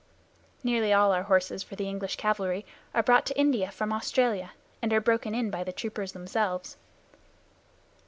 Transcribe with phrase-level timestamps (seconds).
[0.63, 4.91] Nearly all our horses for the English cavalry are brought to India from Australia, and
[4.91, 6.75] are broken in by the troopers themselves.